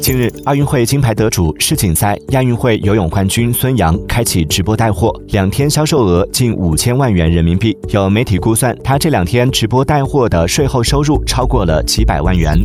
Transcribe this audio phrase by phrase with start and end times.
[0.00, 7.76] 近日奥运会金牌得主世锦赛亚运会游泳冠军孙杨开启直播带货两天销售额近五千万元人民币。
[7.90, 12.58] 有媒体估算他这两天直播带货的税后收入超过了几百万元。